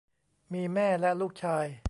[0.53, 1.65] มีแม่และลูกชาย